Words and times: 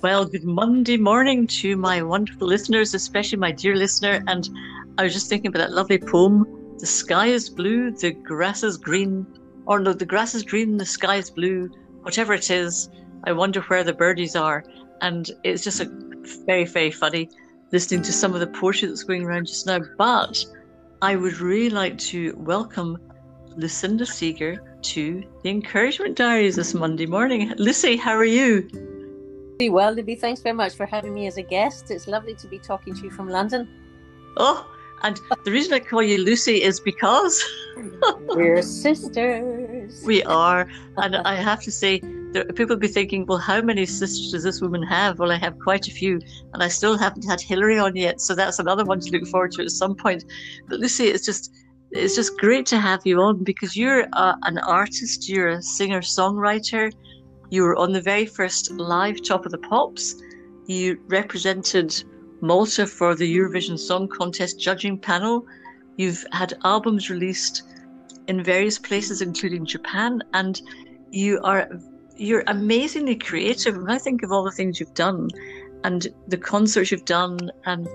Well, 0.00 0.26
good 0.26 0.44
Monday 0.44 0.96
morning 0.96 1.48
to 1.48 1.76
my 1.76 2.02
wonderful 2.02 2.46
listeners, 2.46 2.94
especially 2.94 3.38
my 3.38 3.50
dear 3.50 3.74
listener. 3.74 4.22
And 4.28 4.48
I 4.96 5.02
was 5.02 5.12
just 5.12 5.28
thinking 5.28 5.48
about 5.48 5.58
that 5.58 5.72
lovely 5.72 5.98
poem 5.98 6.46
The 6.78 6.86
sky 6.86 7.26
is 7.26 7.50
blue, 7.50 7.90
the 7.90 8.12
grass 8.12 8.62
is 8.62 8.76
green, 8.76 9.26
or 9.66 9.80
no, 9.80 9.92
the 9.92 10.06
grass 10.06 10.36
is 10.36 10.44
green, 10.44 10.76
the 10.76 10.86
sky 10.86 11.16
is 11.16 11.30
blue, 11.30 11.68
whatever 12.02 12.32
it 12.32 12.48
is. 12.48 12.90
I 13.24 13.32
wonder 13.32 13.60
where 13.62 13.82
the 13.82 13.92
birdies 13.92 14.36
are. 14.36 14.62
And 15.00 15.28
it's 15.42 15.64
just 15.64 15.80
a 15.80 15.90
very, 16.46 16.64
very 16.64 16.92
funny 16.92 17.28
listening 17.72 18.02
to 18.02 18.12
some 18.12 18.34
of 18.34 18.40
the 18.40 18.46
poetry 18.46 18.86
that's 18.86 19.02
going 19.02 19.24
around 19.24 19.48
just 19.48 19.66
now. 19.66 19.80
But 19.96 20.38
I 21.02 21.16
would 21.16 21.40
really 21.40 21.70
like 21.70 21.98
to 21.98 22.36
welcome 22.38 22.98
Lucinda 23.56 24.04
Sieger 24.04 24.58
to 24.80 25.24
the 25.42 25.50
Encouragement 25.50 26.16
Diaries 26.16 26.54
this 26.54 26.72
Monday 26.72 27.06
morning. 27.06 27.52
Lucy, 27.58 27.96
how 27.96 28.12
are 28.12 28.24
you? 28.24 28.87
Well, 29.60 29.92
Libby, 29.92 30.14
thanks 30.14 30.40
very 30.40 30.54
much 30.54 30.76
for 30.76 30.86
having 30.86 31.12
me 31.12 31.26
as 31.26 31.36
a 31.36 31.42
guest. 31.42 31.90
It's 31.90 32.06
lovely 32.06 32.34
to 32.36 32.46
be 32.46 32.60
talking 32.60 32.94
to 32.94 33.02
you 33.02 33.10
from 33.10 33.28
London. 33.28 33.68
Oh, 34.36 34.70
and 35.02 35.18
the 35.44 35.50
reason 35.50 35.72
I 35.72 35.80
call 35.80 36.00
you 36.00 36.18
Lucy 36.18 36.62
is 36.62 36.78
because 36.78 37.44
we're 38.28 38.62
sisters. 38.62 40.04
We 40.04 40.22
are. 40.22 40.68
And 40.96 41.16
I 41.16 41.34
have 41.34 41.60
to 41.62 41.72
say, 41.72 42.00
there, 42.32 42.44
people 42.44 42.76
will 42.76 42.80
be 42.80 42.86
thinking, 42.86 43.26
well, 43.26 43.38
how 43.38 43.60
many 43.60 43.84
sisters 43.84 44.30
does 44.30 44.44
this 44.44 44.60
woman 44.60 44.84
have? 44.84 45.18
Well, 45.18 45.32
I 45.32 45.38
have 45.38 45.58
quite 45.58 45.88
a 45.88 45.90
few, 45.90 46.20
and 46.54 46.62
I 46.62 46.68
still 46.68 46.96
haven't 46.96 47.24
had 47.24 47.40
Hillary 47.40 47.80
on 47.80 47.96
yet. 47.96 48.20
So 48.20 48.36
that's 48.36 48.60
another 48.60 48.84
one 48.84 49.00
to 49.00 49.10
look 49.10 49.26
forward 49.26 49.50
to 49.52 49.62
at 49.62 49.70
some 49.72 49.96
point. 49.96 50.24
But 50.68 50.78
Lucy, 50.78 51.06
it's 51.06 51.26
just. 51.26 51.52
It's 51.90 52.14
just 52.14 52.36
great 52.36 52.66
to 52.66 52.78
have 52.78 53.00
you 53.06 53.18
on 53.22 53.42
because 53.44 53.74
you're 53.74 54.08
uh, 54.12 54.34
an 54.42 54.58
artist, 54.58 55.26
you're 55.26 55.48
a 55.48 55.62
singer 55.62 56.02
songwriter, 56.02 56.92
you 57.50 57.62
were 57.62 57.76
on 57.76 57.92
the 57.92 58.00
very 58.00 58.26
first 58.26 58.70
live 58.72 59.22
Top 59.22 59.46
of 59.46 59.52
the 59.52 59.58
Pops. 59.58 60.16
You 60.66 61.00
represented 61.06 62.04
Malta 62.40 62.86
for 62.86 63.14
the 63.14 63.36
Eurovision 63.36 63.78
Song 63.78 64.08
Contest 64.08 64.60
judging 64.60 64.98
panel. 64.98 65.46
You've 65.96 66.24
had 66.32 66.58
albums 66.64 67.10
released 67.10 67.62
in 68.28 68.42
various 68.42 68.78
places, 68.78 69.22
including 69.22 69.64
Japan, 69.64 70.22
and 70.34 70.60
you 71.10 71.40
are 71.42 71.68
you're 72.16 72.44
amazingly 72.48 73.16
creative. 73.16 73.76
When 73.76 73.90
I 73.90 73.98
think 73.98 74.22
of 74.22 74.32
all 74.32 74.44
the 74.44 74.50
things 74.50 74.78
you've 74.78 74.94
done, 74.94 75.28
and 75.84 76.06
the 76.26 76.36
concerts 76.36 76.90
you've 76.90 77.04
done, 77.04 77.50
and 77.64 77.88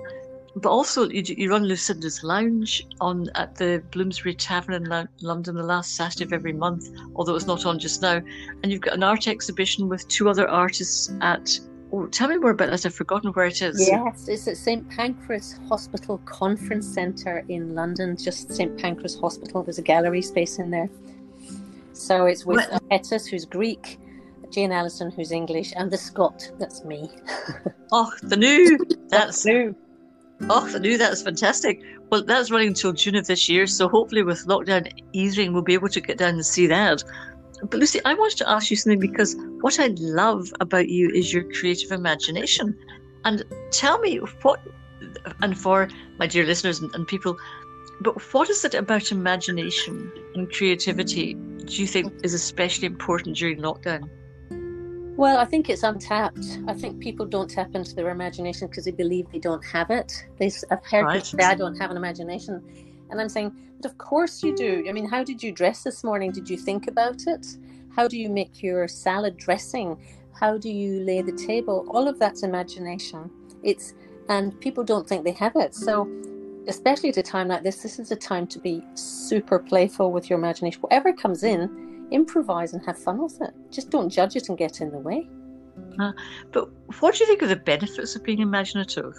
but 0.56 0.70
also 0.70 1.10
you, 1.10 1.24
you 1.26 1.50
run 1.50 1.64
Lucinda's 1.64 2.24
Lounge 2.24 2.86
on 3.02 3.28
at 3.36 3.56
the 3.56 3.84
Bloomsbury 3.92 4.36
Tavern 4.36 4.76
in 4.76 5.08
London 5.22 5.56
the 5.56 5.64
last 5.64 5.96
Saturday 5.96 6.26
of 6.26 6.34
every 6.34 6.54
month, 6.54 6.90
although 7.16 7.36
it's 7.36 7.48
not 7.48 7.66
on 7.66 7.80
just 7.80 8.02
now. 8.02 8.22
And 8.62 8.72
you've 8.72 8.82
got 8.82 8.94
an 8.94 9.04
art 9.04 9.28
exhibition 9.28 9.90
with 9.90 10.08
two 10.08 10.30
other 10.30 10.48
artists 10.48 11.12
at. 11.22 11.60
Oh, 11.92 12.08
tell 12.08 12.28
me 12.28 12.38
more 12.38 12.52
about 12.52 12.72
that. 12.72 12.86
I've 12.88 12.96
forgotten 12.96 13.32
where 13.34 13.46
it 13.46 13.62
is. 13.62 13.88
Yes, 13.88 14.28
it's 14.28 14.48
at 14.48 14.58
St 14.58 14.90
Pancras 14.90 15.60
Hospital 15.70 16.18
Conference 16.26 16.88
Centre 16.88 17.44
in 17.50 17.76
London. 17.76 18.18
Just 18.18 18.52
St 18.52 18.76
Pancras 18.80 19.20
Hospital. 19.20 19.62
There's 19.62 19.78
a 19.78 19.84
gallery 19.84 20.24
space 20.24 20.58
in 20.58 20.72
there. 20.72 20.90
So 21.94 22.26
it's 22.26 22.46
with 22.46 22.68
uh 22.72 22.80
Etis, 22.92 23.30
who's 23.30 23.46
Greek, 23.46 24.00
Jane 24.50 24.72
Allison, 24.72 25.12
who's 25.12 25.32
English, 25.32 25.74
and 25.76 25.92
the 25.92 25.98
Scot. 25.98 26.52
That's 26.60 26.84
me. 26.84 27.12
oh, 27.92 28.12
the 28.24 28.38
new. 28.38 28.80
That's 29.10 29.46
new. 29.46 29.76
Oh, 30.50 30.70
I 30.76 30.78
knew 30.80 30.98
that's 30.98 31.22
fantastic. 31.22 31.82
Well, 32.10 32.24
that's 32.24 32.52
running 32.52 32.68
until 32.70 32.92
June 32.92 33.16
of 33.16 33.28
this 33.28 33.48
year, 33.48 33.66
so 33.66 33.88
hopefully 33.88 34.24
with 34.24 34.46
lockdown 34.46 34.92
easing, 35.14 35.54
we'll 35.54 35.62
be 35.62 35.74
able 35.74 35.88
to 35.90 36.02
get 36.02 36.18
down 36.18 36.34
and 36.34 36.46
see 36.46 36.68
that. 36.68 37.02
But 37.62 37.80
Lucy, 37.80 38.02
I 38.04 38.14
wanted 38.14 38.40
to 38.40 38.50
ask 38.50 38.70
you 38.70 38.76
something 38.76 39.00
because 39.00 39.38
what 39.62 39.80
I 39.80 39.88
love 39.98 40.52
about 40.60 40.90
you 40.90 41.10
is 41.12 41.34
your 41.34 41.50
creative 41.54 41.92
imagination. 41.92 42.78
And 43.24 43.44
tell 43.72 44.00
me 44.00 44.18
what, 44.42 44.60
and 45.42 45.58
for 45.58 45.88
my 46.20 46.28
dear 46.28 46.46
listeners 46.46 46.82
and, 46.82 46.94
and 46.94 47.08
people, 47.08 47.38
but 48.02 48.22
what 48.34 48.50
is 48.50 48.66
it 48.66 48.74
about 48.74 49.14
imagination 49.14 50.12
and 50.36 50.52
creativity 50.52 51.36
do 51.36 51.82
you 51.82 51.88
think 51.88 52.14
is 52.22 52.34
especially 52.34 52.88
important 52.88 53.38
during 53.38 53.60
lockdown? 53.60 54.10
Well, 55.16 55.38
I 55.38 55.46
think 55.46 55.70
it's 55.70 55.84
untapped. 55.84 56.60
I 56.68 56.74
think 56.74 57.00
people 57.00 57.26
don't 57.26 57.50
tap 57.50 57.76
into 57.76 57.94
their 57.94 58.10
imagination 58.10 58.68
because 58.68 58.86
they 58.86 58.92
believe 58.92 59.30
they 59.32 59.40
don't 59.40 59.64
have 59.64 59.92
it. 59.92 60.26
They, 60.38 60.52
I've 60.72 60.84
heard 60.86 61.04
right. 61.04 61.24
people 61.24 61.40
say, 61.40 61.46
I 61.46 61.54
don't 61.54 61.76
have 61.80 61.92
an 61.92 61.98
imagination. 61.98 62.64
And 63.12 63.22
I'm 63.22 63.30
saying, 63.30 63.56
but 63.80 63.92
of 63.92 63.98
course 64.00 64.42
you 64.42 64.56
do. 64.56 64.86
I 64.90 64.92
mean, 64.92 65.08
how 65.08 65.24
did 65.24 65.44
you 65.44 65.52
dress 65.52 65.84
this 65.84 66.04
morning? 66.04 66.32
Did 66.32 66.50
you 66.50 66.58
think 66.58 66.88
about 66.88 67.28
it? 67.28 67.46
How 67.96 68.08
do 68.08 68.18
you 68.18 68.28
make 68.28 68.64
your 68.64 68.88
salad 68.88 69.38
dressing? 69.38 69.98
How 70.34 70.58
do 70.58 70.70
you 70.70 71.02
lay 71.02 71.22
the 71.22 71.32
table? 71.32 71.86
All 71.92 72.08
of 72.08 72.18
that's 72.18 72.42
imagination. 72.42 73.30
It's 73.62 73.94
and 74.30 74.60
people 74.62 74.84
don't 74.84 75.08
think 75.08 75.26
they 75.26 75.34
have 75.34 75.56
it. 75.56 75.76
So 75.76 76.10
especially 76.68 77.10
at 77.10 77.18
a 77.18 77.24
time 77.24 77.50
like 77.50 77.62
this, 77.62 77.84
this 77.84 78.00
is 78.00 78.12
a 78.12 78.16
time 78.16 78.48
to 78.48 78.60
be 78.60 78.84
super 78.96 79.60
playful 79.60 80.12
with 80.12 80.30
your 80.30 80.40
imagination. 80.40 80.82
Whatever 80.82 81.14
comes 81.14 81.44
in, 81.44 81.83
improvise 82.12 82.74
and 82.74 82.86
have 82.86 82.98
fun 82.98 83.22
with 83.22 83.42
it. 83.42 83.54
Just 83.72 83.90
don't 83.90 84.10
judge 84.10 84.36
it 84.36 84.50
and 84.50 84.58
get 84.58 84.82
in 84.82 84.92
the 84.92 85.00
way. 85.00 85.28
Uh, 86.00 86.12
but 86.52 86.70
what 87.00 87.16
do 87.16 87.24
you 87.24 87.28
think 87.28 87.42
of 87.42 87.50
the 87.50 87.56
benefits 87.56 88.16
of 88.16 88.24
being 88.24 88.40
imaginative? 88.40 89.16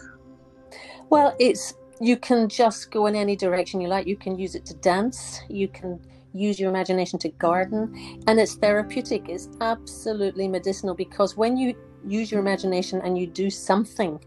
Well, 1.11 1.34
it's 1.39 1.75
you 2.00 2.17
can 2.17 2.49
just 2.49 2.91
go 2.91 3.06
in 3.06 3.15
any 3.15 3.37
direction 3.37 3.81
you 3.81 3.89
like. 3.89 4.06
You 4.06 4.17
can 4.17 4.39
use 4.39 4.55
it 4.55 4.67
to 4.67 4.75
dance. 4.75 5.41
You 5.49 5.69
can 5.69 6.00
use 6.33 6.59
your 6.59 6.71
imagination 6.71 7.19
to 7.21 7.28
garden, 7.28 8.23
and 8.27 8.41
it's 8.41 8.55
therapeutic. 8.55 9.28
It's 9.28 9.49
absolutely 9.61 10.49
medicinal 10.49 10.94
because 10.94 11.37
when 11.37 11.56
you 11.56 11.75
use 12.06 12.31
your 12.31 12.41
imagination 12.41 13.00
and 13.03 13.17
you 13.17 13.27
do 13.27 13.50
something, 13.50 14.19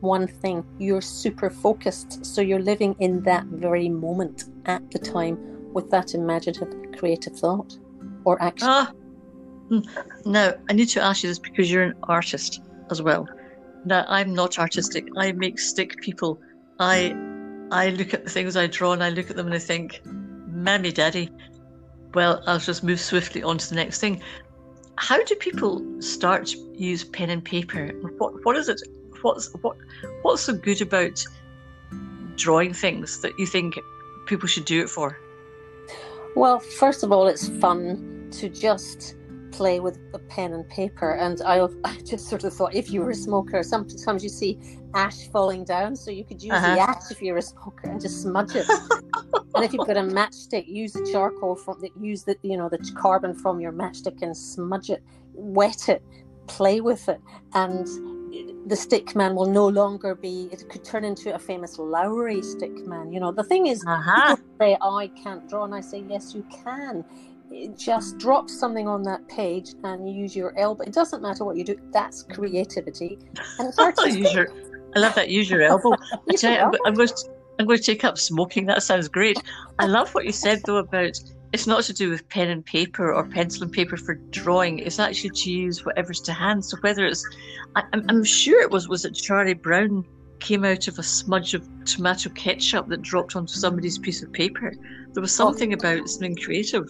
one 0.00 0.26
thing, 0.26 0.64
you're 0.78 1.00
super 1.00 1.48
focused. 1.48 2.26
So 2.26 2.40
you're 2.40 2.58
living 2.58 2.96
in 2.98 3.22
that 3.22 3.44
very 3.46 3.88
moment 3.88 4.44
at 4.66 4.90
the 4.90 4.98
time 4.98 5.38
with 5.72 5.88
that 5.90 6.14
imaginative, 6.14 6.74
creative 6.98 7.38
thought 7.38 7.78
or 8.24 8.40
action? 8.42 8.68
Ah, 8.70 8.92
hmm. 9.68 9.80
no, 10.24 10.56
I 10.68 10.72
need 10.72 10.88
to 10.90 11.02
ask 11.02 11.22
you 11.22 11.28
this 11.28 11.38
because 11.38 11.70
you're 11.70 11.82
an 11.82 11.94
artist 12.04 12.60
as 12.90 13.02
well. 13.02 13.28
Now, 13.84 14.04
I'm 14.08 14.32
not 14.32 14.58
artistic. 14.58 15.08
I 15.16 15.32
make 15.32 15.58
stick 15.58 16.00
people. 16.00 16.40
I 16.78 17.16
I 17.70 17.90
look 17.90 18.14
at 18.14 18.24
the 18.24 18.30
things 18.30 18.56
I 18.56 18.66
draw 18.66 18.92
and 18.92 19.02
I 19.02 19.08
look 19.10 19.30
at 19.30 19.36
them 19.36 19.46
and 19.46 19.54
I 19.54 19.58
think, 19.58 20.02
Mammy 20.04 20.92
Daddy. 20.92 21.30
Well, 22.14 22.42
I'll 22.46 22.58
just 22.58 22.84
move 22.84 23.00
swiftly 23.00 23.42
on 23.42 23.58
to 23.58 23.68
the 23.68 23.74
next 23.74 23.98
thing. 23.98 24.22
How 24.96 25.22
do 25.24 25.34
people 25.34 25.82
start 26.00 26.46
to 26.48 26.74
use 26.76 27.02
pen 27.02 27.30
and 27.30 27.42
paper? 27.42 27.88
What 28.18 28.44
what 28.44 28.56
is 28.56 28.68
it? 28.68 28.80
What's 29.22 29.52
what 29.62 29.76
what's 30.22 30.42
so 30.42 30.52
good 30.52 30.82
about 30.82 31.24
drawing 32.36 32.74
things 32.74 33.20
that 33.22 33.38
you 33.38 33.46
think 33.46 33.78
people 34.26 34.46
should 34.46 34.66
do 34.66 34.82
it 34.82 34.90
for? 34.90 35.18
Well, 36.36 36.60
first 36.60 37.02
of 37.02 37.10
all, 37.10 37.26
it's 37.26 37.48
fun 37.48 38.11
to 38.32 38.48
just 38.48 39.16
play 39.52 39.80
with 39.80 39.98
a 40.14 40.18
pen 40.18 40.54
and 40.54 40.68
paper. 40.68 41.12
And 41.12 41.40
I, 41.42 41.66
I 41.84 41.96
just 42.04 42.28
sort 42.28 42.44
of 42.44 42.52
thought 42.52 42.74
if 42.74 42.90
you 42.90 43.00
were 43.00 43.10
a 43.10 43.14
smoker, 43.14 43.62
sometimes 43.62 44.22
you 44.22 44.28
see 44.28 44.58
ash 44.94 45.28
falling 45.28 45.64
down, 45.64 45.94
so 45.94 46.10
you 46.10 46.24
could 46.24 46.42
use 46.42 46.52
uh-huh. 46.52 46.74
the 46.74 46.80
ash 46.80 47.10
if 47.10 47.22
you're 47.22 47.38
a 47.38 47.42
smoker 47.42 47.88
and 47.88 48.00
just 48.00 48.22
smudge 48.22 48.56
it. 48.56 48.66
and 49.54 49.64
if 49.64 49.72
you've 49.72 49.86
got 49.86 49.96
a 49.96 50.02
matchstick, 50.02 50.66
use 50.66 50.92
the 50.92 51.08
charcoal 51.12 51.54
from 51.54 51.80
the 51.80 51.90
use 52.00 52.24
the 52.24 52.36
you 52.42 52.56
know 52.56 52.68
the 52.68 52.78
carbon 52.96 53.34
from 53.34 53.60
your 53.60 53.72
matchstick 53.72 54.20
and 54.22 54.36
smudge 54.36 54.90
it, 54.90 55.02
wet 55.32 55.88
it, 55.88 56.02
play 56.46 56.80
with 56.80 57.08
it, 57.08 57.20
and 57.54 57.86
the 58.66 58.76
stick 58.76 59.14
man 59.14 59.34
will 59.34 59.46
no 59.46 59.66
longer 59.66 60.14
be 60.14 60.48
it 60.52 60.66
could 60.68 60.84
turn 60.84 61.04
into 61.04 61.34
a 61.34 61.38
famous 61.38 61.78
Lowry 61.78 62.42
stick 62.42 62.86
man. 62.86 63.12
You 63.12 63.20
know, 63.20 63.32
the 63.32 63.44
thing 63.44 63.66
is 63.66 63.84
uh-huh. 63.86 64.36
say 64.60 64.76
I 64.80 65.10
can't 65.22 65.48
draw 65.48 65.64
and 65.64 65.74
I 65.74 65.80
say 65.80 66.04
yes 66.08 66.34
you 66.34 66.44
can. 66.64 67.04
It 67.52 67.78
just 67.78 68.18
drop 68.18 68.48
something 68.48 68.88
on 68.88 69.02
that 69.04 69.26
page 69.28 69.74
and 69.84 70.08
use 70.08 70.34
your 70.34 70.58
elbow. 70.58 70.84
It 70.84 70.92
doesn't 70.92 71.22
matter 71.22 71.44
what 71.44 71.56
you 71.56 71.64
do. 71.64 71.76
That's 71.92 72.24
mm. 72.24 72.34
creativity. 72.34 73.18
And 73.58 73.72
it's 73.78 74.16
use 74.16 74.32
your, 74.32 74.48
I 74.96 74.98
love 74.98 75.14
that. 75.14 75.28
Use 75.28 75.50
your 75.50 75.62
elbow. 75.72 75.92
I 76.30 76.34
tell 76.34 76.52
you, 76.52 76.58
I'm, 76.58 76.72
I'm, 76.86 76.94
going 76.94 77.08
to, 77.08 77.14
I'm 77.58 77.66
going 77.66 77.78
to 77.78 77.84
take 77.84 78.04
up 78.04 78.18
smoking. 78.18 78.66
That 78.66 78.82
sounds 78.82 79.08
great. 79.08 79.36
I 79.78 79.86
love 79.86 80.14
what 80.14 80.24
you 80.24 80.32
said 80.32 80.62
though 80.64 80.78
about 80.78 81.18
it's 81.52 81.66
not 81.66 81.84
to 81.84 81.92
do 81.92 82.08
with 82.08 82.26
pen 82.30 82.48
and 82.48 82.64
paper 82.64 83.12
or 83.12 83.24
pencil 83.24 83.64
and 83.64 83.72
paper 83.72 83.98
for 83.98 84.14
drawing. 84.30 84.78
It's 84.78 84.98
actually 84.98 85.30
to 85.30 85.50
use 85.50 85.84
whatever's 85.84 86.20
to 86.22 86.32
hand. 86.32 86.64
So 86.64 86.78
whether 86.80 87.04
it's, 87.04 87.24
I, 87.76 87.82
am 87.92 88.24
sure 88.24 88.62
it 88.62 88.70
was, 88.70 88.88
was 88.88 89.04
it 89.04 89.12
Charlie 89.12 89.52
Brown 89.52 90.04
came 90.40 90.64
out 90.64 90.88
of 90.88 90.98
a 90.98 91.02
smudge 91.02 91.54
of 91.54 91.68
tomato 91.84 92.30
ketchup 92.30 92.88
that 92.88 93.02
dropped 93.02 93.36
onto 93.36 93.52
somebody's 93.52 93.98
piece 93.98 94.22
of 94.22 94.32
paper. 94.32 94.72
There 95.12 95.20
was 95.20 95.38
oh. 95.40 95.44
something 95.44 95.72
oh. 95.72 95.76
about 95.76 96.08
something 96.08 96.36
creative. 96.36 96.88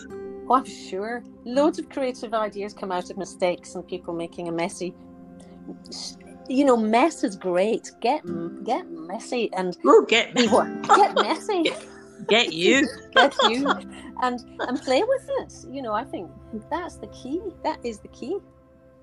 Oh, 0.49 0.55
I'm 0.55 0.65
sure. 0.65 1.23
Loads 1.45 1.79
of 1.79 1.89
creative 1.89 2.35
ideas 2.35 2.75
come 2.75 2.93
out 2.93 3.11
of 3.11 3.17
mistakes 3.17 3.75
and 3.75 3.87
people 3.87 4.15
making 4.15 4.49
a 4.49 4.53
messy. 4.53 4.95
You 6.49 6.65
know, 6.65 6.77
mess 6.77 7.25
is 7.25 7.37
great. 7.37 7.91
Get 8.01 8.23
get 8.65 8.91
messy 8.91 9.51
and 9.53 9.77
oh, 9.85 10.05
get 10.09 10.35
get 10.35 11.15
messy. 11.15 11.73
get 12.29 12.53
you 12.53 12.87
get 13.17 13.35
you 13.49 13.69
and 14.23 14.39
and 14.61 14.81
play 14.83 15.03
with 15.03 15.29
it 15.41 15.53
you 15.73 15.83
know 15.83 15.93
i 15.93 16.05
think 16.05 16.31
that's 16.71 16.95
the 16.99 17.09
key 17.09 17.41
that 17.65 17.85
is 17.85 17.99
the 17.99 18.07
key 18.09 18.39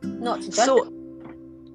not 0.02 0.40
to 0.42 0.50
judge 0.50 0.66
so. 0.66 0.90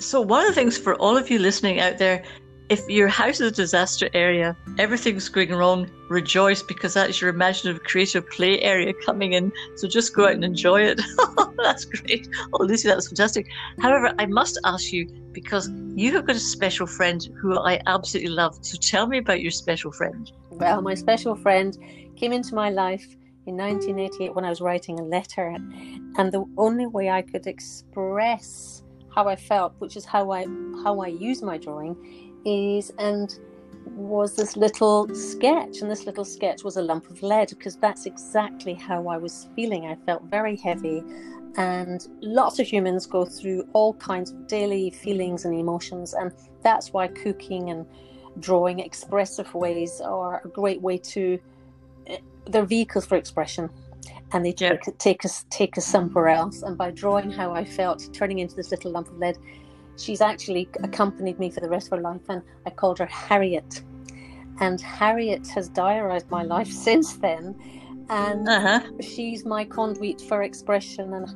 So, 0.00 0.20
one 0.20 0.42
of 0.42 0.48
the 0.48 0.54
things 0.54 0.76
for 0.76 0.96
all 0.96 1.16
of 1.16 1.30
you 1.30 1.38
listening 1.38 1.80
out 1.80 1.98
there, 1.98 2.24
if 2.68 2.88
your 2.88 3.08
house 3.08 3.40
is 3.40 3.52
a 3.52 3.54
disaster 3.54 4.08
area, 4.14 4.56
everything's 4.78 5.28
going 5.28 5.54
wrong, 5.54 5.90
rejoice 6.08 6.62
because 6.62 6.94
that's 6.94 7.20
your 7.20 7.30
imaginative 7.30 7.82
creative 7.84 8.28
play 8.30 8.60
area 8.60 8.92
coming 9.04 9.34
in. 9.34 9.52
So 9.76 9.86
just 9.86 10.14
go 10.14 10.24
out 10.24 10.32
and 10.32 10.44
enjoy 10.44 10.82
it. 10.82 11.00
that's 11.58 11.84
great. 11.84 12.28
Oh, 12.52 12.64
Lucy, 12.64 12.88
that's 12.88 13.08
fantastic. 13.08 13.46
However, 13.80 14.14
I 14.18 14.26
must 14.26 14.58
ask 14.64 14.92
you 14.92 15.06
because 15.32 15.70
you 15.94 16.12
have 16.12 16.26
got 16.26 16.36
a 16.36 16.40
special 16.40 16.86
friend 16.86 17.28
who 17.40 17.58
I 17.58 17.80
absolutely 17.86 18.32
love. 18.32 18.56
So 18.62 18.78
tell 18.78 19.06
me 19.06 19.18
about 19.18 19.42
your 19.42 19.50
special 19.50 19.92
friend. 19.92 20.30
Well, 20.50 20.80
my 20.80 20.94
special 20.94 21.34
friend 21.34 21.76
came 22.16 22.32
into 22.32 22.54
my 22.54 22.70
life 22.70 23.16
in 23.46 23.56
1988 23.56 24.34
when 24.34 24.44
I 24.44 24.48
was 24.48 24.62
writing 24.62 24.98
a 24.98 25.02
letter, 25.02 25.54
and 26.16 26.32
the 26.32 26.44
only 26.56 26.86
way 26.86 27.10
I 27.10 27.20
could 27.20 27.46
express 27.46 28.82
how 29.14 29.28
I 29.28 29.36
felt, 29.36 29.74
which 29.78 29.96
is 29.96 30.04
how 30.04 30.32
I 30.32 30.46
how 30.82 31.00
I 31.00 31.08
use 31.08 31.42
my 31.42 31.58
drawing, 31.58 31.96
is 32.44 32.90
and 32.98 33.38
was 33.86 34.34
this 34.34 34.56
little 34.56 35.12
sketch, 35.14 35.80
and 35.80 35.90
this 35.90 36.06
little 36.06 36.24
sketch 36.24 36.64
was 36.64 36.76
a 36.76 36.82
lump 36.82 37.10
of 37.10 37.22
lead 37.22 37.50
because 37.50 37.76
that's 37.76 38.06
exactly 38.06 38.74
how 38.74 39.08
I 39.08 39.16
was 39.16 39.48
feeling. 39.54 39.86
I 39.86 39.96
felt 40.06 40.24
very 40.24 40.56
heavy, 40.56 41.02
and 41.56 42.06
lots 42.20 42.58
of 42.58 42.66
humans 42.66 43.06
go 43.06 43.24
through 43.24 43.68
all 43.72 43.94
kinds 43.94 44.30
of 44.30 44.46
daily 44.46 44.90
feelings 44.90 45.44
and 45.44 45.54
emotions, 45.54 46.14
and 46.14 46.32
that's 46.62 46.92
why 46.92 47.08
cooking 47.08 47.70
and 47.70 47.86
drawing 48.40 48.80
expressive 48.80 49.54
ways 49.54 50.00
are 50.00 50.42
a 50.44 50.48
great 50.48 50.80
way 50.80 50.98
to. 50.98 51.38
Eh, 52.06 52.18
they're 52.46 52.64
vehicles 52.66 53.06
for 53.06 53.16
expression 53.16 53.70
and 54.32 54.44
they 54.44 54.52
take, 54.52 54.98
take 54.98 55.24
us 55.24 55.46
take 55.48 55.78
us 55.78 55.86
somewhere 55.86 56.28
else. 56.28 56.62
And 56.62 56.76
by 56.76 56.90
drawing 56.90 57.30
how 57.30 57.52
I 57.52 57.64
felt, 57.64 58.08
turning 58.12 58.40
into 58.40 58.54
this 58.56 58.70
little 58.70 58.90
lump 58.90 59.08
of 59.08 59.16
lead, 59.16 59.38
she's 59.96 60.20
actually 60.20 60.68
accompanied 60.82 61.38
me 61.38 61.50
for 61.50 61.60
the 61.60 61.68
rest 61.68 61.86
of 61.88 61.98
her 61.98 62.02
life. 62.02 62.20
And 62.28 62.42
I 62.66 62.70
called 62.70 62.98
her 62.98 63.06
Harriet, 63.06 63.82
and 64.60 64.80
Harriet 64.80 65.46
has 65.48 65.68
diarized 65.68 66.30
my 66.30 66.42
life 66.42 66.70
since 66.86 67.14
then. 67.14 67.56
And 68.10 68.48
uh-huh. 68.48 68.82
she's 69.00 69.44
my 69.44 69.64
conduit 69.64 70.20
for 70.20 70.42
expression 70.42 71.14
and 71.14 71.26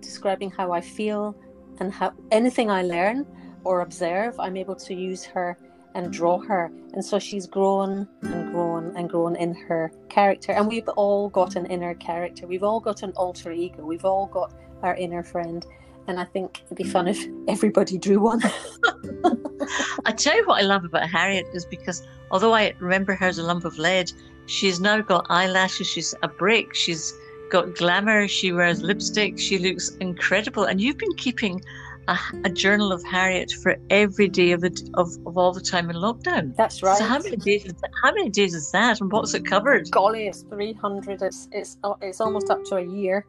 describing 0.00 0.50
how 0.50 0.72
I 0.72 0.80
feel 0.80 1.36
and 1.78 1.92
how 1.92 2.12
anything 2.30 2.70
I 2.70 2.82
learn 2.82 3.26
or 3.64 3.80
observe, 3.80 4.38
I'm 4.40 4.56
able 4.56 4.76
to 4.76 4.94
use 4.94 5.24
her 5.24 5.58
and 5.94 6.12
draw 6.12 6.38
her. 6.38 6.70
And 6.92 7.04
so 7.04 7.18
she's 7.18 7.46
grown 7.46 8.06
and 8.22 8.52
grown 8.52 8.96
and 8.96 9.08
grown 9.08 9.34
in 9.36 9.54
her 9.54 9.90
character. 10.08 10.52
And 10.52 10.68
we've 10.68 10.88
all 10.90 11.28
got 11.30 11.56
an 11.56 11.66
inner 11.66 11.94
character. 11.94 12.46
We've 12.46 12.62
all 12.62 12.80
got 12.80 13.02
an 13.02 13.12
alter 13.16 13.50
ego. 13.50 13.84
We've 13.84 14.04
all 14.04 14.26
got 14.26 14.54
our 14.82 14.94
inner 14.94 15.22
friend. 15.22 15.66
And 16.08 16.20
I 16.20 16.24
think 16.24 16.62
it'd 16.66 16.76
be 16.76 16.84
fun 16.84 17.08
if 17.08 17.26
everybody 17.48 17.98
drew 17.98 18.20
one. 18.20 18.40
I 20.04 20.12
tell 20.12 20.36
you 20.36 20.46
what 20.46 20.62
I 20.62 20.66
love 20.66 20.84
about 20.84 21.08
Harriet 21.08 21.46
is 21.52 21.64
because 21.64 22.06
although 22.30 22.54
I 22.54 22.74
remember 22.78 23.14
her 23.14 23.26
as 23.26 23.38
a 23.38 23.42
lump 23.42 23.64
of 23.64 23.76
lead, 23.78 24.12
she's 24.46 24.80
now 24.80 25.00
got 25.00 25.26
eyelashes, 25.28 25.86
she's 25.86 26.14
a 26.22 26.28
brick, 26.28 26.74
she's 26.74 27.12
got 27.50 27.74
glamour, 27.74 28.28
she 28.28 28.52
wears 28.52 28.82
lipstick, 28.82 29.38
she 29.38 29.58
looks 29.58 29.90
incredible. 29.96 30.64
And 30.64 30.80
you've 30.80 30.98
been 30.98 31.14
keeping 31.14 31.62
a, 32.08 32.18
a, 32.44 32.50
journal 32.50 32.92
of 32.92 33.02
Harriet 33.04 33.50
for 33.62 33.76
every 33.90 34.28
day 34.28 34.52
of, 34.52 34.60
the, 34.60 34.90
of 34.94 35.16
of 35.26 35.36
all 35.36 35.52
the 35.52 35.60
time 35.60 35.90
in 35.90 35.96
lockdown. 35.96 36.54
That's 36.56 36.82
right. 36.82 36.98
So 36.98 37.04
how 37.04 37.18
many 37.18 37.36
days? 37.36 37.64
Is 37.64 37.72
that, 37.74 37.90
how 38.02 38.12
many 38.12 38.30
days 38.30 38.54
is 38.54 38.70
that, 38.70 39.00
and 39.00 39.10
what's 39.10 39.34
it 39.34 39.44
covered? 39.44 39.90
Golly, 39.90 40.28
it's 40.28 40.42
three 40.42 40.72
hundred. 40.72 41.22
It's 41.22 41.48
it's 41.50 41.78
it's 42.00 42.20
almost 42.20 42.50
up 42.50 42.64
to 42.66 42.76
a 42.76 42.82
year. 42.82 43.26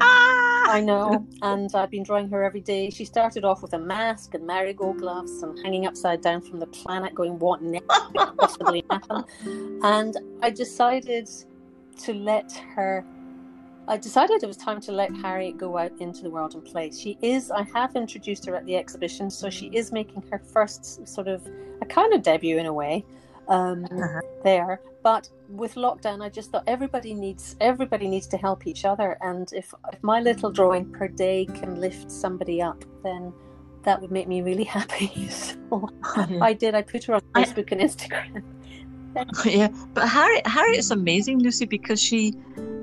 Ah! 0.00 0.70
I 0.70 0.80
know, 0.82 1.26
and 1.42 1.70
I've 1.74 1.90
been 1.90 2.02
drawing 2.02 2.28
her 2.30 2.44
every 2.44 2.60
day. 2.60 2.90
She 2.90 3.04
started 3.04 3.44
off 3.44 3.62
with 3.62 3.72
a 3.72 3.78
mask 3.78 4.34
and 4.34 4.46
marigold 4.46 4.98
gloves 4.98 5.42
and 5.42 5.58
hanging 5.60 5.86
upside 5.86 6.20
down 6.20 6.42
from 6.42 6.58
the 6.58 6.66
planet, 6.66 7.14
going, 7.14 7.38
"What 7.38 7.62
next 7.62 7.86
possibly 8.38 8.84
happen?" 8.90 9.24
And 9.82 10.16
I 10.42 10.50
decided 10.50 11.30
to 11.98 12.14
let 12.14 12.52
her 12.74 13.04
I 13.88 13.96
decided 13.96 14.42
it 14.42 14.46
was 14.46 14.58
time 14.58 14.82
to 14.82 14.92
let 14.92 15.16
Harriet 15.16 15.56
go 15.56 15.78
out 15.78 15.92
into 15.98 16.22
the 16.22 16.28
world 16.28 16.52
and 16.52 16.62
play. 16.62 16.90
She 16.90 17.16
is, 17.22 17.50
I 17.50 17.62
have 17.74 17.96
introduced 17.96 18.44
her 18.44 18.54
at 18.54 18.66
the 18.66 18.76
exhibition, 18.76 19.30
so 19.30 19.48
she 19.48 19.68
is 19.68 19.92
making 19.92 20.22
her 20.30 20.38
first 20.38 21.08
sort 21.08 21.26
of 21.26 21.42
a 21.80 21.86
kind 21.86 22.12
of 22.12 22.22
debut 22.22 22.58
in 22.58 22.66
a 22.66 22.72
way 22.72 23.02
um, 23.48 23.84
uh-huh. 23.84 24.20
there. 24.44 24.80
But 25.02 25.28
with 25.48 25.74
lockdown, 25.74 26.22
I 26.22 26.28
just 26.28 26.50
thought 26.50 26.64
everybody 26.66 27.14
needs 27.14 27.56
everybody 27.60 28.08
needs 28.08 28.26
to 28.28 28.36
help 28.36 28.66
each 28.66 28.84
other, 28.84 29.16
and 29.20 29.50
if 29.52 29.72
if 29.92 30.02
my 30.02 30.20
little 30.20 30.50
drawing 30.50 30.90
per 30.92 31.08
day 31.08 31.46
can 31.46 31.80
lift 31.80 32.10
somebody 32.10 32.60
up, 32.60 32.84
then 33.02 33.32
that 33.84 34.00
would 34.00 34.10
make 34.10 34.28
me 34.28 34.42
really 34.42 34.64
happy. 34.78 35.28
so 35.28 35.88
I 36.40 36.52
did. 36.52 36.74
I 36.74 36.82
put 36.82 37.04
her 37.04 37.14
on 37.14 37.20
Facebook 37.34 37.72
I, 37.72 37.76
and 37.76 37.80
Instagram. 37.80 38.42
yeah, 39.44 39.68
but 39.94 40.08
Harriet 40.08 40.46
Harriet 40.46 40.78
is 40.78 40.90
amazing, 40.90 41.38
Lucy, 41.40 41.64
because 41.64 42.02
she 42.02 42.34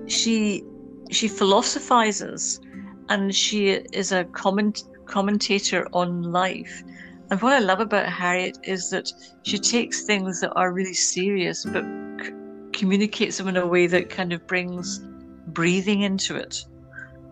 she 0.07 0.63
she 1.11 1.27
philosophizes 1.27 2.59
and 3.09 3.33
she 3.35 3.69
is 3.69 4.11
a 4.11 4.23
comment, 4.25 4.83
commentator 5.05 5.87
on 5.93 6.23
life. 6.23 6.83
And 7.31 7.41
what 7.41 7.53
I 7.53 7.59
love 7.59 7.79
about 7.79 8.07
Harriet 8.07 8.59
is 8.63 8.89
that 8.91 9.11
she 9.43 9.57
takes 9.57 10.03
things 10.03 10.41
that 10.41 10.53
are 10.53 10.71
really 10.71 10.93
serious 10.93 11.65
but 11.65 11.83
c- 12.21 12.31
communicates 12.71 13.37
them 13.37 13.47
in 13.47 13.57
a 13.57 13.65
way 13.65 13.87
that 13.87 14.09
kind 14.09 14.31
of 14.31 14.45
brings 14.45 14.99
breathing 15.47 16.01
into 16.01 16.35
it. 16.35 16.63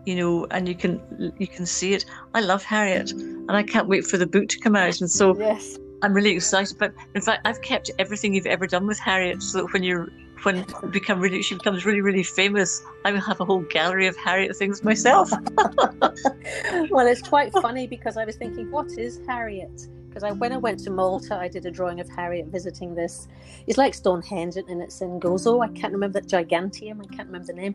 You 0.04 0.16
know, 0.16 0.46
and 0.50 0.68
you 0.68 0.74
can 0.74 1.00
you 1.38 1.46
can 1.46 1.64
see 1.64 1.94
it. 1.94 2.04
I 2.34 2.40
love 2.40 2.62
Harriet, 2.62 3.12
and 3.12 3.52
I 3.52 3.62
can't 3.62 3.88
wait 3.88 4.04
for 4.04 4.18
the 4.18 4.26
book 4.26 4.48
to 4.48 4.58
come 4.58 4.76
out. 4.76 5.00
And 5.00 5.10
so 5.10 5.38
yes. 5.38 5.78
I'm 6.02 6.12
really 6.12 6.32
excited. 6.32 6.76
But 6.78 6.92
in 7.14 7.22
fact, 7.22 7.46
I've 7.46 7.62
kept 7.62 7.90
everything 7.98 8.34
you've 8.34 8.46
ever 8.46 8.66
done 8.66 8.86
with 8.86 8.98
Harriet, 8.98 9.42
so 9.42 9.58
that 9.58 9.72
when 9.72 9.82
you're 9.82 10.08
when 10.42 10.66
become 10.90 11.20
really 11.20 11.42
she 11.42 11.54
becomes 11.54 11.86
really 11.86 12.02
really 12.02 12.22
famous, 12.22 12.82
I 13.06 13.12
will 13.12 13.20
have 13.20 13.40
a 13.40 13.46
whole 13.46 13.62
gallery 13.62 14.06
of 14.06 14.16
Harriet 14.16 14.54
things 14.58 14.84
myself. 14.84 15.30
well, 16.94 17.08
it's 17.08 17.22
quite 17.22 17.52
funny 17.52 17.88
because 17.88 18.16
I 18.16 18.24
was 18.24 18.36
thinking, 18.36 18.70
what 18.70 18.86
is 18.96 19.20
Harriet? 19.26 19.88
Because 20.08 20.22
I, 20.22 20.30
when 20.30 20.52
I 20.52 20.58
went 20.58 20.78
to 20.84 20.90
Malta, 20.90 21.34
I 21.34 21.48
did 21.48 21.66
a 21.66 21.70
drawing 21.72 21.98
of 21.98 22.08
Harriet 22.08 22.46
visiting 22.46 22.94
this. 22.94 23.26
It's 23.66 23.76
like 23.76 23.94
Stonehenge, 23.94 24.56
and 24.56 24.80
it's 24.80 25.00
in 25.00 25.18
Gozo. 25.18 25.64
I 25.64 25.72
can't 25.76 25.92
remember 25.92 26.20
that 26.20 26.28
Gigantium. 26.28 27.00
I 27.00 27.16
can't 27.16 27.26
remember 27.26 27.48
the 27.48 27.54
name. 27.54 27.74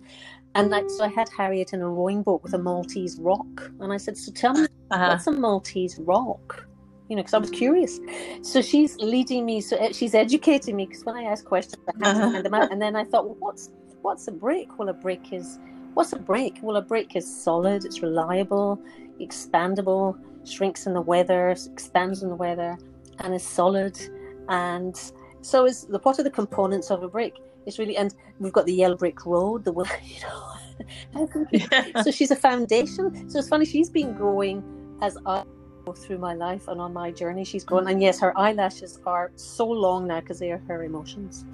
And 0.56 0.74
I, 0.74 0.88
so 0.88 1.04
I 1.04 1.10
had 1.10 1.27
Harriet 1.36 1.73
in 1.73 1.81
a 1.81 1.90
rowing 1.90 2.23
boat 2.23 2.44
with 2.44 2.54
a 2.54 2.57
Maltese 2.57 3.19
rock, 3.19 3.69
and 3.81 3.92
I 3.92 3.97
said, 3.97 4.18
"So 4.18 4.31
tell 4.31 4.54
me, 4.54 4.68
uh-huh. 4.92 5.07
what's 5.09 5.28
a 5.28 5.33
Maltese 5.33 5.99
rock?" 5.99 6.66
you 7.09 7.16
know, 7.16 7.23
because 7.23 7.33
I 7.33 7.40
was 7.40 7.49
curious. 7.49 7.99
So 8.44 8.61
she's 8.61 8.95
leading 8.97 9.45
me, 9.45 9.59
so 9.59 9.76
eh, 9.78 9.92
she's 9.92 10.14
educating 10.14 10.78
me 10.78 10.85
because 10.85 11.04
when 11.04 11.18
I 11.18 11.23
ask 11.23 11.44
questions, 11.44 11.83
I 11.88 11.92
have 11.92 11.99
to 11.99 12.21
uh-huh. 12.21 12.31
find 12.31 12.45
them 12.45 12.54
out. 12.54 12.71
And 12.71 12.81
then 12.81 12.95
I 12.95 13.04
thought, 13.04 13.26
well, 13.26 13.35
what's 13.40 13.71
what's 14.02 14.28
a 14.30 14.31
brick? 14.31 14.78
Well, 14.80 14.88
a 14.88 14.94
brick 14.94 15.33
is 15.33 15.59
what's 15.93 16.13
a 16.13 16.19
brick? 16.19 16.59
Well, 16.61 16.77
a 16.77 16.81
brick 16.81 17.15
is 17.15 17.43
solid, 17.43 17.85
it's 17.85 18.01
reliable, 18.01 18.81
expandable, 19.19 20.17
shrinks 20.45 20.87
in 20.87 20.93
the 20.93 21.01
weather, 21.01 21.49
expands 21.49 22.23
in 22.23 22.29
the 22.29 22.35
weather, 22.35 22.77
and 23.19 23.33
is 23.33 23.43
solid. 23.43 23.99
And 24.47 24.99
so 25.41 25.65
is 25.65 25.85
the 25.85 25.99
what 25.99 26.19
are 26.19 26.23
the 26.23 26.31
components 26.31 26.91
of 26.91 27.03
a 27.03 27.07
brick? 27.07 27.35
It's 27.65 27.77
really, 27.77 27.97
and 27.97 28.13
we've 28.39 28.53
got 28.53 28.65
the 28.65 28.73
yellow 28.73 28.97
brick 28.97 29.25
road, 29.25 29.65
the 29.65 29.71
you 30.03 30.21
know. 30.21 31.45
yeah. 31.51 32.01
So 32.03 32.11
she's 32.11 32.31
a 32.31 32.35
foundation. 32.35 33.29
So 33.29 33.39
it's 33.39 33.49
funny. 33.49 33.65
She's 33.65 33.89
been 33.89 34.13
growing 34.13 34.63
as 35.01 35.17
I 35.25 35.43
go 35.85 35.93
through 35.93 36.17
my 36.17 36.33
life 36.33 36.67
and 36.67 36.79
on 36.81 36.93
my 36.93 37.09
journey 37.09 37.43
she's 37.43 37.63
grown 37.63 37.87
and 37.87 38.01
yes 38.01 38.19
her 38.19 38.37
eyelashes 38.37 38.99
are 39.05 39.31
so 39.35 39.65
long 39.65 40.07
now 40.07 40.19
because 40.19 40.37
they 40.37 40.51
are 40.51 40.61
her 40.67 40.83
emotions 40.83 41.45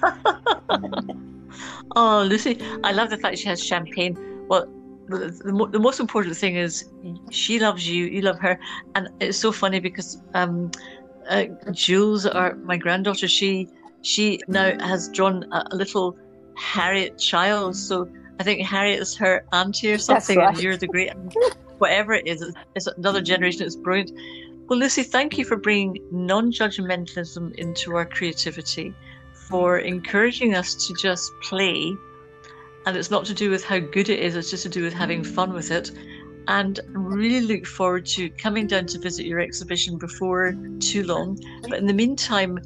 oh 1.96 2.22
lucy 2.22 2.58
i 2.84 2.92
love 2.92 3.10
the 3.10 3.16
fact 3.16 3.38
she 3.38 3.48
has 3.48 3.62
champagne 3.62 4.16
well 4.48 4.66
the, 5.08 5.18
the, 5.18 5.68
the, 5.72 5.78
most 5.78 6.00
important 6.00 6.36
thing 6.36 6.56
is 6.56 6.90
she 7.30 7.58
loves 7.58 7.88
you 7.88 8.04
you 8.06 8.20
love 8.20 8.38
her 8.38 8.58
and 8.94 9.08
it's 9.20 9.38
so 9.38 9.50
funny 9.50 9.80
because 9.80 10.22
um 10.34 10.70
uh, 11.30 11.44
jules 11.72 12.26
our 12.26 12.54
my 12.56 12.76
granddaughter 12.76 13.28
she 13.28 13.68
she 14.02 14.38
now 14.48 14.78
has 14.80 15.08
drawn 15.08 15.44
a, 15.52 15.64
a 15.70 15.76
little 15.76 16.16
harriet 16.56 17.18
child 17.18 17.74
so 17.74 18.08
i 18.38 18.42
think 18.42 18.60
harriet 18.66 19.00
is 19.00 19.16
her 19.16 19.44
auntie 19.52 19.92
or 19.92 19.98
something 19.98 20.38
right. 20.38 20.48
and 20.48 20.62
you're 20.62 20.76
the 20.76 20.86
great 20.86 21.10
whatever 21.78 22.14
it 22.14 22.26
is, 22.26 22.54
it's 22.74 22.86
another 22.86 23.20
generation. 23.20 23.62
It's 23.62 23.76
brilliant. 23.76 24.12
Well, 24.68 24.78
Lucy, 24.78 25.02
thank 25.02 25.38
you 25.38 25.44
for 25.44 25.56
bringing 25.56 25.98
non 26.12 26.52
judgmentalism 26.52 27.54
into 27.54 27.96
our 27.96 28.04
creativity, 28.04 28.94
for 29.48 29.78
encouraging 29.78 30.54
us 30.54 30.74
to 30.86 30.94
just 30.94 31.32
play. 31.42 31.94
And 32.86 32.96
it's 32.96 33.10
not 33.10 33.24
to 33.26 33.34
do 33.34 33.50
with 33.50 33.64
how 33.64 33.78
good 33.78 34.08
it 34.08 34.20
is, 34.20 34.36
it's 34.36 34.50
just 34.50 34.62
to 34.62 34.68
do 34.68 34.82
with 34.82 34.94
having 34.94 35.22
fun 35.22 35.52
with 35.52 35.70
it. 35.70 35.90
And 36.46 36.80
really 36.88 37.42
look 37.42 37.66
forward 37.66 38.06
to 38.06 38.30
coming 38.30 38.66
down 38.66 38.86
to 38.86 38.98
visit 38.98 39.26
your 39.26 39.40
exhibition 39.40 39.98
before 39.98 40.54
too 40.80 41.04
long. 41.04 41.38
But 41.68 41.78
in 41.78 41.86
the 41.86 41.92
meantime, 41.92 42.58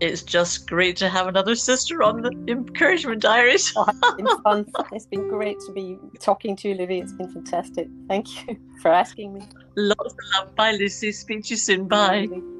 it's 0.00 0.22
just 0.22 0.66
great 0.66 0.96
to 0.96 1.08
have 1.08 1.26
another 1.26 1.54
sister 1.54 2.02
on 2.02 2.22
the 2.22 2.30
encouragement 2.48 3.20
diaries. 3.20 3.72
oh, 3.76 3.84
it's 3.88 4.14
been 4.16 4.42
fun. 4.42 4.66
It's 4.92 5.06
been 5.06 5.28
great 5.28 5.60
to 5.66 5.72
be 5.72 5.98
talking 6.18 6.56
to 6.56 6.68
you, 6.68 6.74
Livy. 6.74 7.00
It's 7.00 7.12
been 7.12 7.30
fantastic. 7.30 7.88
Thank 8.08 8.48
you 8.48 8.58
for 8.82 8.90
asking 8.90 9.34
me. 9.34 9.42
Lots 9.76 10.12
of 10.12 10.18
love. 10.36 10.56
Bye, 10.56 10.72
Lucy. 10.72 11.12
Speak 11.12 11.44
to 11.44 11.50
you 11.50 11.56
soon. 11.56 11.86
Bye. 11.86 12.26
Bye. 12.26 12.59